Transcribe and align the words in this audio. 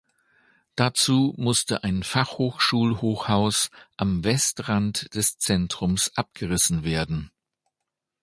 Dazu 0.75 1.35
musste 1.37 1.83
ein 1.83 2.01
Fachhochschul-Hochhaus 2.01 3.69
am 3.97 4.23
Westrand 4.23 5.13
des 5.13 5.37
Zentrums 5.37 6.11
abgerissen 6.17 6.83
werden. 6.83 7.29